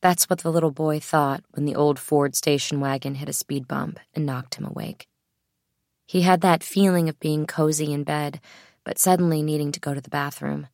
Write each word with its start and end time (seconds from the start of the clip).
That's 0.00 0.30
what 0.30 0.40
the 0.40 0.52
little 0.52 0.70
boy 0.70 1.00
thought 1.00 1.42
when 1.50 1.64
the 1.64 1.74
old 1.74 1.98
Ford 1.98 2.36
station 2.36 2.80
wagon 2.80 3.16
hit 3.16 3.28
a 3.28 3.32
speed 3.32 3.66
bump 3.66 3.98
and 4.14 4.24
knocked 4.24 4.54
him 4.54 4.64
awake. 4.64 5.08
He 6.06 6.22
had 6.22 6.40
that 6.40 6.62
feeling 6.62 7.08
of 7.08 7.20
being 7.20 7.46
cozy 7.46 7.92
in 7.92 8.04
bed, 8.04 8.40
but 8.84 8.98
suddenly 8.98 9.42
needing 9.42 9.72
to 9.72 9.80
go 9.80 9.94
to 9.94 10.00
the 10.00 10.08
bathroom. 10.08 10.68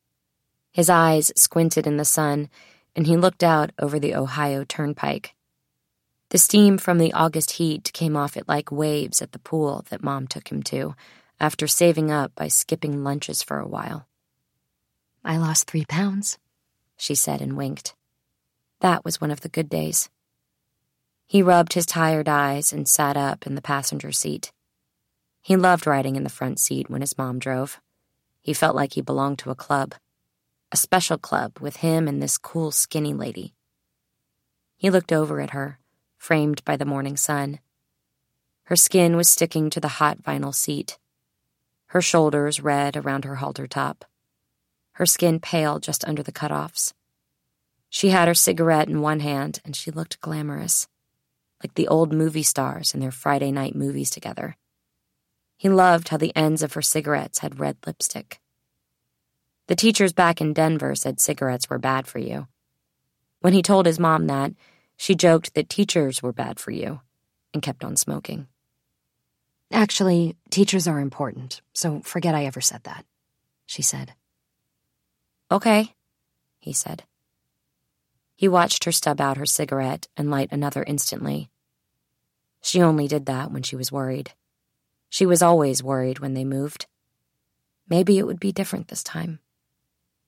His 0.71 0.89
eyes 0.89 1.31
squinted 1.35 1.87
in 1.87 1.97
the 1.97 2.05
sun, 2.05 2.49
and 2.95 3.07
he 3.07 3.17
looked 3.17 3.43
out 3.43 3.71
over 3.79 3.99
the 3.99 4.15
Ohio 4.15 4.63
Turnpike. 4.63 5.33
The 6.29 6.37
steam 6.37 6.77
from 6.77 6.97
the 6.97 7.13
August 7.13 7.51
heat 7.51 7.91
came 7.93 8.15
off 8.15 8.37
it 8.37 8.47
like 8.47 8.71
waves 8.71 9.21
at 9.21 9.31
the 9.31 9.39
pool 9.39 9.85
that 9.89 10.03
Mom 10.03 10.27
took 10.27 10.51
him 10.51 10.63
to, 10.63 10.95
after 11.39 11.67
saving 11.67 12.11
up 12.11 12.33
by 12.35 12.47
skipping 12.47 13.03
lunches 13.03 13.43
for 13.43 13.59
a 13.59 13.67
while. 13.67 14.07
I 15.23 15.37
lost 15.37 15.67
three 15.67 15.85
pounds, 15.85 16.37
she 16.97 17.15
said 17.15 17.41
and 17.41 17.57
winked. 17.57 17.95
That 18.81 19.05
was 19.05 19.21
one 19.21 19.31
of 19.31 19.41
the 19.41 19.49
good 19.49 19.69
days. 19.69 20.09
He 21.25 21.41
rubbed 21.41 21.73
his 21.73 21.85
tired 21.85 22.29
eyes 22.29 22.71
and 22.71 22.87
sat 22.87 23.17
up 23.17 23.47
in 23.47 23.55
the 23.55 23.61
passenger 23.61 24.11
seat. 24.11 24.51
He 25.41 25.55
loved 25.55 25.87
riding 25.87 26.15
in 26.15 26.23
the 26.23 26.29
front 26.29 26.59
seat 26.59 26.89
when 26.89 27.01
his 27.01 27.17
mom 27.17 27.39
drove. 27.39 27.79
He 28.41 28.53
felt 28.53 28.75
like 28.75 28.93
he 28.93 29.01
belonged 29.01 29.39
to 29.39 29.49
a 29.49 29.55
club, 29.55 29.95
a 30.71 30.77
special 30.77 31.17
club 31.17 31.59
with 31.59 31.77
him 31.77 32.07
and 32.07 32.21
this 32.21 32.37
cool, 32.37 32.71
skinny 32.71 33.13
lady. 33.13 33.53
He 34.75 34.89
looked 34.89 35.11
over 35.11 35.39
at 35.41 35.51
her, 35.51 35.79
framed 36.17 36.63
by 36.65 36.75
the 36.75 36.85
morning 36.85 37.17
sun. 37.17 37.59
Her 38.65 38.75
skin 38.75 39.15
was 39.15 39.29
sticking 39.29 39.69
to 39.69 39.79
the 39.79 39.99
hot 39.99 40.21
vinyl 40.21 40.53
seat, 40.53 40.97
her 41.87 42.01
shoulders 42.01 42.61
red 42.61 42.97
around 42.97 43.23
her 43.25 43.35
halter 43.35 43.67
top, 43.67 44.05
her 44.93 45.05
skin 45.05 45.39
pale 45.39 45.79
just 45.79 46.03
under 46.05 46.21
the 46.21 46.31
cutoffs. 46.31 46.93
She 47.95 48.09
had 48.09 48.27
her 48.27 48.33
cigarette 48.33 48.89
in 48.89 48.99
one 48.99 49.21
hand, 49.21 49.61
and 49.63 49.73
she 49.73 49.89
looked 49.89 50.19
glamorous, 50.19 50.89
like 51.63 51.75
the 51.75 51.87
old 51.87 52.11
movie 52.11 52.43
stars 52.43 52.93
in 52.93 52.99
their 52.99 53.09
Friday 53.09 53.53
night 53.53 53.73
movies 53.73 54.09
together. 54.09 54.57
He 55.55 55.69
loved 55.69 56.09
how 56.09 56.17
the 56.17 56.35
ends 56.35 56.61
of 56.61 56.73
her 56.73 56.81
cigarettes 56.81 57.39
had 57.39 57.57
red 57.57 57.77
lipstick. 57.87 58.41
The 59.67 59.77
teachers 59.77 60.11
back 60.11 60.41
in 60.41 60.51
Denver 60.51 60.93
said 60.93 61.21
cigarettes 61.21 61.69
were 61.69 61.77
bad 61.77 62.05
for 62.05 62.19
you. 62.19 62.49
When 63.39 63.53
he 63.53 63.61
told 63.61 63.85
his 63.85 63.97
mom 63.97 64.27
that, 64.27 64.51
she 64.97 65.15
joked 65.15 65.53
that 65.53 65.69
teachers 65.69 66.21
were 66.21 66.33
bad 66.33 66.59
for 66.59 66.71
you 66.71 66.99
and 67.53 67.63
kept 67.63 67.85
on 67.85 67.95
smoking. 67.95 68.47
Actually, 69.71 70.35
teachers 70.49 70.85
are 70.85 70.99
important, 70.99 71.61
so 71.71 72.01
forget 72.01 72.35
I 72.35 72.43
ever 72.43 72.59
said 72.59 72.83
that, 72.83 73.05
she 73.65 73.81
said. 73.81 74.11
Okay, 75.49 75.93
he 76.59 76.73
said. 76.73 77.05
He 78.35 78.47
watched 78.47 78.83
her 78.83 78.91
stub 78.91 79.21
out 79.21 79.37
her 79.37 79.45
cigarette 79.45 80.07
and 80.17 80.29
light 80.29 80.49
another 80.51 80.83
instantly. 80.83 81.49
She 82.61 82.81
only 82.81 83.07
did 83.07 83.25
that 83.27 83.51
when 83.51 83.63
she 83.63 83.75
was 83.75 83.91
worried. 83.91 84.33
She 85.09 85.25
was 85.25 85.41
always 85.41 85.83
worried 85.83 86.19
when 86.19 86.33
they 86.33 86.43
moved. 86.43 86.87
Maybe 87.87 88.17
it 88.17 88.25
would 88.25 88.39
be 88.39 88.51
different 88.51 88.87
this 88.87 89.03
time. 89.03 89.39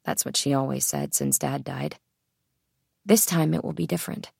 That's 0.05 0.23
what 0.23 0.37
she 0.37 0.53
always 0.53 0.85
said 0.85 1.13
since 1.13 1.37
Dad 1.37 1.63
died. 1.63 1.97
This 3.05 3.25
time 3.25 3.53
it 3.53 3.63
will 3.63 3.73
be 3.73 3.87
different. 3.87 4.31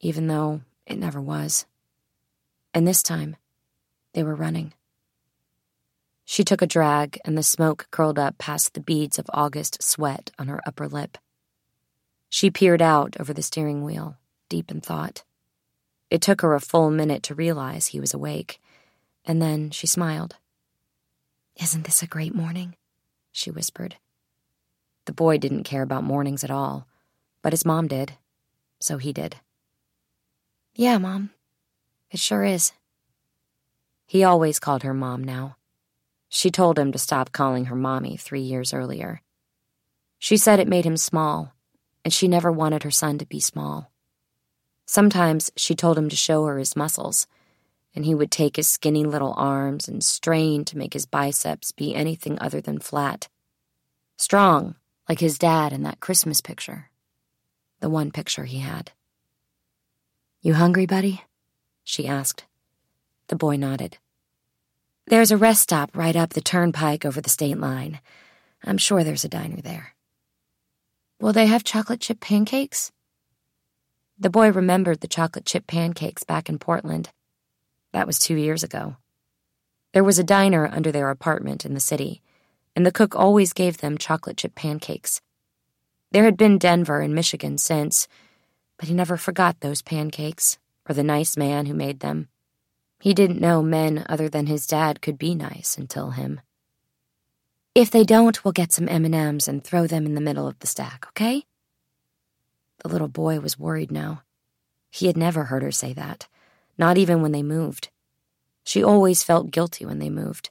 Even 0.00 0.26
though 0.26 0.60
it 0.86 0.98
never 0.98 1.20
was. 1.20 1.64
And 2.74 2.86
this 2.86 3.02
time, 3.02 3.36
they 4.12 4.22
were 4.22 4.34
running. 4.34 4.74
She 6.24 6.44
took 6.44 6.60
a 6.60 6.66
drag, 6.66 7.18
and 7.24 7.38
the 7.38 7.42
smoke 7.42 7.86
curled 7.90 8.18
up 8.18 8.36
past 8.36 8.74
the 8.74 8.80
beads 8.80 9.18
of 9.18 9.30
August 9.32 9.82
sweat 9.82 10.32
on 10.38 10.48
her 10.48 10.60
upper 10.66 10.88
lip. 10.88 11.16
She 12.36 12.50
peered 12.50 12.82
out 12.82 13.16
over 13.18 13.32
the 13.32 13.40
steering 13.40 13.82
wheel, 13.82 14.18
deep 14.50 14.70
in 14.70 14.82
thought. 14.82 15.24
It 16.10 16.20
took 16.20 16.42
her 16.42 16.54
a 16.54 16.60
full 16.60 16.90
minute 16.90 17.22
to 17.22 17.34
realize 17.34 17.86
he 17.86 17.98
was 17.98 18.12
awake, 18.12 18.60
and 19.24 19.40
then 19.40 19.70
she 19.70 19.86
smiled. 19.86 20.36
Isn't 21.58 21.84
this 21.84 22.02
a 22.02 22.06
great 22.06 22.34
morning? 22.34 22.76
she 23.32 23.50
whispered. 23.50 23.96
The 25.06 25.14
boy 25.14 25.38
didn't 25.38 25.64
care 25.64 25.80
about 25.80 26.04
mornings 26.04 26.44
at 26.44 26.50
all, 26.50 26.86
but 27.40 27.54
his 27.54 27.64
mom 27.64 27.88
did, 27.88 28.18
so 28.80 28.98
he 28.98 29.14
did. 29.14 29.36
Yeah, 30.74 30.98
Mom. 30.98 31.30
It 32.10 32.20
sure 32.20 32.44
is. 32.44 32.74
He 34.04 34.24
always 34.24 34.58
called 34.58 34.82
her 34.82 34.92
Mom 34.92 35.24
now. 35.24 35.56
She 36.28 36.50
told 36.50 36.78
him 36.78 36.92
to 36.92 36.98
stop 36.98 37.32
calling 37.32 37.64
her 37.64 37.76
Mommy 37.76 38.18
three 38.18 38.42
years 38.42 38.74
earlier. 38.74 39.22
She 40.18 40.36
said 40.36 40.60
it 40.60 40.68
made 40.68 40.84
him 40.84 40.98
small 40.98 41.55
and 42.06 42.12
she 42.12 42.28
never 42.28 42.52
wanted 42.52 42.84
her 42.84 42.90
son 42.92 43.18
to 43.18 43.26
be 43.26 43.40
small. 43.40 43.90
Sometimes 44.84 45.50
she 45.56 45.74
told 45.74 45.98
him 45.98 46.08
to 46.08 46.14
show 46.14 46.44
her 46.44 46.56
his 46.56 46.76
muscles, 46.76 47.26
and 47.96 48.04
he 48.04 48.14
would 48.14 48.30
take 48.30 48.54
his 48.54 48.68
skinny 48.68 49.02
little 49.02 49.34
arms 49.36 49.88
and 49.88 50.04
strain 50.04 50.64
to 50.66 50.78
make 50.78 50.92
his 50.92 51.04
biceps 51.04 51.72
be 51.72 51.96
anything 51.96 52.38
other 52.40 52.60
than 52.60 52.78
flat. 52.78 53.26
Strong, 54.16 54.76
like 55.08 55.18
his 55.18 55.36
dad 55.36 55.72
in 55.72 55.82
that 55.82 55.98
Christmas 55.98 56.40
picture. 56.40 56.90
The 57.80 57.90
one 57.90 58.12
picture 58.12 58.44
he 58.44 58.60
had. 58.60 58.92
You 60.42 60.54
hungry, 60.54 60.86
buddy? 60.86 61.24
she 61.82 62.06
asked. 62.06 62.44
The 63.26 63.34
boy 63.34 63.56
nodded. 63.56 63.98
There's 65.08 65.32
a 65.32 65.36
rest 65.36 65.62
stop 65.62 65.90
right 65.96 66.14
up 66.14 66.34
the 66.34 66.40
turnpike 66.40 67.04
over 67.04 67.20
the 67.20 67.30
state 67.30 67.58
line. 67.58 67.98
I'm 68.62 68.78
sure 68.78 69.02
there's 69.02 69.24
a 69.24 69.28
diner 69.28 69.60
there. 69.60 69.95
Will 71.18 71.32
they 71.32 71.46
have 71.46 71.64
chocolate 71.64 72.00
chip 72.00 72.20
pancakes? 72.20 72.92
The 74.18 74.30
boy 74.30 74.50
remembered 74.50 75.00
the 75.00 75.08
chocolate 75.08 75.46
chip 75.46 75.66
pancakes 75.66 76.24
back 76.24 76.48
in 76.48 76.58
Portland. 76.58 77.10
That 77.92 78.06
was 78.06 78.18
two 78.18 78.34
years 78.36 78.62
ago. 78.62 78.96
There 79.94 80.04
was 80.04 80.18
a 80.18 80.24
diner 80.24 80.66
under 80.66 80.92
their 80.92 81.08
apartment 81.08 81.64
in 81.64 81.72
the 81.72 81.80
city, 81.80 82.20
and 82.74 82.84
the 82.84 82.92
cook 82.92 83.16
always 83.16 83.54
gave 83.54 83.78
them 83.78 83.96
chocolate 83.96 84.36
chip 84.36 84.54
pancakes. 84.54 85.22
There 86.12 86.24
had 86.24 86.36
been 86.36 86.58
Denver 86.58 87.00
and 87.00 87.14
Michigan 87.14 87.56
since, 87.56 88.08
but 88.76 88.88
he 88.88 88.94
never 88.94 89.16
forgot 89.16 89.60
those 89.60 89.80
pancakes 89.80 90.58
or 90.86 90.94
the 90.94 91.02
nice 91.02 91.36
man 91.36 91.64
who 91.64 91.74
made 91.74 92.00
them. 92.00 92.28
He 93.00 93.14
didn't 93.14 93.40
know 93.40 93.62
men 93.62 94.04
other 94.08 94.28
than 94.28 94.46
his 94.46 94.66
dad 94.66 95.00
could 95.00 95.18
be 95.18 95.34
nice 95.34 95.76
until 95.78 96.10
him. 96.10 96.40
If 97.76 97.90
they 97.90 98.04
don't, 98.04 98.42
we'll 98.42 98.52
get 98.52 98.72
some 98.72 98.88
M&Ms 98.88 99.48
and 99.48 99.62
throw 99.62 99.86
them 99.86 100.06
in 100.06 100.14
the 100.14 100.22
middle 100.22 100.48
of 100.48 100.58
the 100.60 100.66
stack, 100.66 101.04
okay? 101.08 101.44
The 102.78 102.88
little 102.88 103.06
boy 103.06 103.38
was 103.40 103.58
worried 103.58 103.92
now. 103.92 104.22
He 104.90 105.08
had 105.08 105.16
never 105.18 105.44
heard 105.44 105.62
her 105.62 105.70
say 105.70 105.92
that, 105.92 106.26
not 106.78 106.96
even 106.96 107.20
when 107.20 107.32
they 107.32 107.42
moved. 107.42 107.90
She 108.64 108.82
always 108.82 109.22
felt 109.22 109.50
guilty 109.50 109.84
when 109.84 109.98
they 109.98 110.08
moved. 110.08 110.48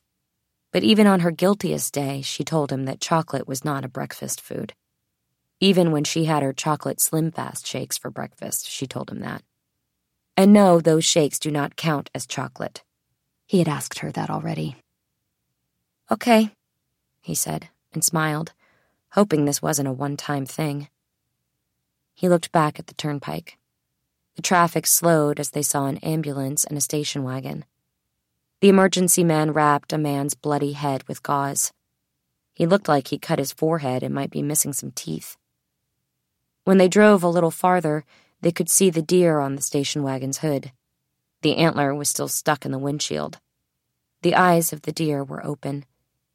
But 0.72 0.84
even 0.84 1.08
on 1.08 1.22
her 1.22 1.32
guiltiest 1.32 1.92
day, 1.96 2.22
she 2.22 2.44
told 2.44 2.72
him 2.72 2.86
that 2.86 3.02
chocolate 3.02 3.48
was 3.48 3.66
not 3.66 3.84
a 3.84 3.90
breakfast 3.90 4.40
food. 4.40 4.76
Even 5.60 5.92
when 5.92 6.04
she 6.04 6.26
had 6.26 6.44
her 6.44 6.54
chocolate 6.54 7.02
Slim 7.02 7.32
Fast 7.32 7.66
shakes 7.66 7.98
for 7.98 8.12
breakfast, 8.12 8.70
she 8.70 8.86
told 8.86 9.10
him 9.10 9.22
that. 9.22 9.42
And 10.38 10.54
no, 10.54 10.80
those 10.80 11.06
shakes 11.06 11.40
do 11.40 11.50
not 11.50 11.76
count 11.76 12.12
as 12.14 12.28
chocolate. 12.28 12.84
He 13.48 13.58
had 13.58 13.68
asked 13.68 13.98
her 14.00 14.12
that 14.12 14.30
already. 14.30 14.76
Okay, 16.12 16.52
he 17.26 17.34
said, 17.34 17.70
and 17.92 18.04
smiled, 18.04 18.54
hoping 19.14 19.46
this 19.46 19.60
wasn't 19.60 19.88
a 19.88 19.92
one 19.92 20.16
time 20.16 20.46
thing. 20.46 20.90
He 22.14 22.30
looked 22.30 22.52
back 22.52 22.78
at 22.78 22.86
the 22.86 22.94
turnpike. 22.94 23.58
The 24.36 24.44
traffic 24.44 24.86
slowed 24.86 25.40
as 25.40 25.50
they 25.50 25.64
saw 25.64 25.88
an 25.88 25.98
ambulance 25.98 26.66
and 26.66 26.78
a 26.78 26.82
station 26.82 27.24
wagon. 27.24 27.66
The 28.62 28.70
emergency 28.70 29.24
man 29.24 29.54
wrapped 29.54 29.92
a 29.92 29.98
man's 29.98 30.36
bloody 30.36 30.74
head 30.74 31.04
with 31.08 31.24
gauze. 31.24 31.74
He 32.54 32.68
looked 32.68 32.88
like 32.88 33.08
he 33.08 33.18
cut 33.18 33.40
his 33.40 33.52
forehead 33.52 34.04
and 34.04 34.14
might 34.14 34.30
be 34.30 34.44
missing 34.44 34.72
some 34.72 34.92
teeth. 34.92 35.36
When 36.64 36.78
they 36.78 36.88
drove 36.88 37.24
a 37.24 37.28
little 37.28 37.50
farther, 37.50 38.06
they 38.42 38.52
could 38.52 38.70
see 38.70 38.92
the 38.92 39.02
deer 39.02 39.40
on 39.40 39.56
the 39.56 39.64
station 39.64 40.04
wagon's 40.04 40.40
hood. 40.40 40.72
The 41.42 41.58
antler 41.58 41.96
was 41.96 42.08
still 42.08 42.28
stuck 42.28 42.66
in 42.66 42.72
the 42.72 42.78
windshield. 42.78 43.40
The 44.22 44.36
eyes 44.36 44.72
of 44.72 44.84
the 44.84 44.92
deer 44.92 45.24
were 45.24 45.44
open 45.44 45.86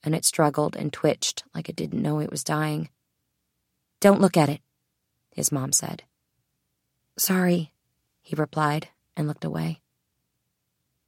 and 0.02 0.14
it 0.14 0.24
struggled 0.24 0.76
and 0.76 0.92
twitched 0.92 1.44
like 1.54 1.68
it 1.68 1.76
didn't 1.76 2.02
know 2.02 2.20
it 2.20 2.30
was 2.30 2.44
dying. 2.44 2.88
Don't 4.00 4.20
look 4.20 4.36
at 4.36 4.48
it, 4.48 4.60
his 5.30 5.52
mom 5.52 5.72
said. 5.72 6.04
Sorry, 7.18 7.72
he 8.22 8.34
replied 8.34 8.88
and 9.16 9.28
looked 9.28 9.44
away. 9.44 9.80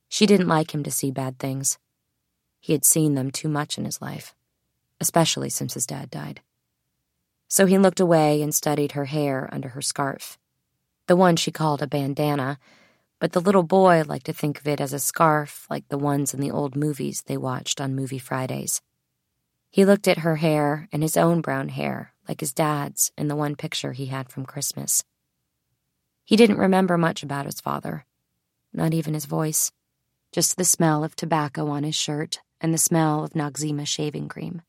She 0.09 0.27
didn't 0.27 0.49
like 0.49 0.75
him 0.75 0.83
to 0.83 0.91
see 0.91 1.11
bad 1.11 1.39
things. 1.39 1.79
He 2.61 2.73
had 2.73 2.85
seen 2.85 3.15
them 3.15 3.31
too 3.31 3.49
much 3.49 3.79
in 3.79 3.85
his 3.85 4.03
life, 4.03 4.35
especially 5.01 5.49
since 5.49 5.75
his 5.75 5.87
dad 5.87 6.11
died. 6.11 6.43
So 7.49 7.67
he 7.67 7.79
looked 7.79 8.01
away 8.01 8.43
and 8.43 8.55
studied 8.55 8.93
her 8.93 9.07
hair 9.07 9.49
under 9.53 9.71
her 9.71 9.83
scarf, 9.83 10.39
the 11.07 11.17
one 11.17 11.37
she 11.37 11.51
called 11.51 11.83
a 11.83 11.87
bandana, 11.87 12.59
but 13.23 13.31
the 13.31 13.41
little 13.41 13.63
boy 13.63 14.03
liked 14.05 14.27
to 14.27 14.33
think 14.33 14.59
of 14.59 14.67
it 14.67 14.81
as 14.81 14.93
a 14.93 14.99
scarf 14.99 15.65
like 15.71 15.87
the 15.87 15.97
ones 15.97 16.35
in 16.35 16.41
the 16.41 16.51
old 16.51 16.75
movies 16.75 17.23
they 17.23 17.37
watched 17.37 17.81
on 17.81 17.95
Movie 17.95 18.19
Fridays. 18.19 18.83
He 19.71 19.85
looked 19.85 20.09
at 20.09 20.19
her 20.19 20.35
hair 20.35 20.89
and 20.91 21.05
his 21.05 21.17
own 21.17 21.41
brown 21.41 21.69
hair, 21.69 22.15
like 22.29 22.41
his 22.41 22.53
dad's 22.53 23.13
in 23.17 23.29
the 23.29 23.37
one 23.37 23.55
picture 23.55 23.93
he 23.93 24.07
had 24.07 24.29
from 24.29 24.45
Christmas. 24.45 25.05
He 26.25 26.35
didn't 26.35 26.59
remember 26.59 26.99
much 26.99 27.23
about 27.23 27.47
his 27.47 27.61
father, 27.61 28.07
not 28.73 28.93
even 28.93 29.15
his 29.15 29.27
voice, 29.27 29.71
just 30.33 30.57
the 30.57 30.65
smell 30.65 31.05
of 31.05 31.15
tobacco 31.15 31.69
on 31.69 31.85
his 31.85 31.95
shirt 31.95 32.41
and 32.61 32.75
the 32.75 32.77
smell 32.77 33.23
of 33.23 33.35
Noxzema 33.35 33.87
shaving 33.87 34.27
cream. 34.27 34.63